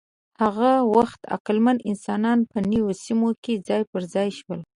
هغه 0.41 0.71
وخت 0.95 1.21
عقلمن 1.33 1.77
انسانان 1.89 2.39
په 2.51 2.57
نویو 2.69 2.91
سیمو 3.03 3.29
کې 3.43 3.53
ځای 3.67 3.81
پر 3.91 4.01
ځای 4.13 4.29
شول. 4.39 4.59